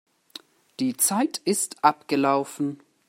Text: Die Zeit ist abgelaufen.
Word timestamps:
Die 0.79 0.97
Zeit 0.97 1.37
ist 1.45 1.83
abgelaufen. 1.83 2.79